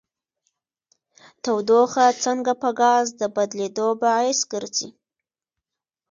[1.43, 4.89] تودوخه څنګه په ګاز د بدلیدو باعث ګرځي؟